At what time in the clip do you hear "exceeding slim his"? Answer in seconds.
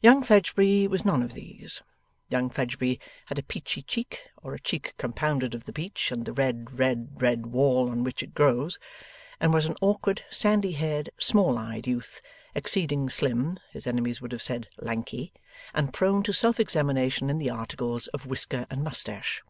12.54-13.86